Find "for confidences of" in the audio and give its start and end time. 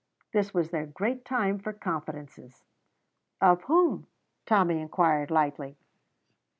1.59-3.61